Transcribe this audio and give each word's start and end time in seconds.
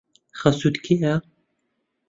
خەسووت 0.39 0.75
کێیە؟ 0.85 1.13